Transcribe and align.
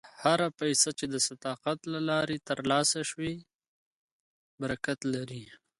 هره 0.23 0.47
پیسه 0.59 0.89
چې 0.99 1.05
د 1.13 1.15
صداقت 1.27 1.79
له 1.93 1.99
لارې 2.09 2.37
ترلاسه 2.49 2.99
شوې 3.09 3.33
وي، 3.37 3.47
برکت 4.61 4.99
لري. 5.13 5.43